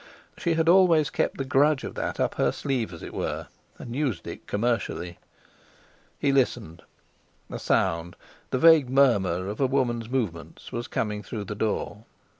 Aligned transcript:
She 0.35 0.55
had 0.55 0.67
always 0.67 1.11
kept 1.11 1.37
the 1.37 1.45
grudge 1.45 1.83
of 1.83 1.93
that 1.93 2.19
up 2.19 2.33
her 2.33 2.51
sleeve, 2.51 2.91
as 2.91 3.03
it 3.03 3.13
were, 3.13 3.49
and 3.77 3.95
used 3.95 4.25
it 4.25 4.47
commercially. 4.47 5.19
He 6.17 6.31
listened. 6.31 6.81
A 7.51 7.59
sound—the 7.59 8.57
vague 8.57 8.89
murmur 8.89 9.47
of 9.47 9.61
a 9.61 9.67
woman's 9.67 10.09
movements—was 10.09 10.87
coming 10.87 11.21
through 11.21 11.43
the 11.43 11.53
door. 11.53 12.05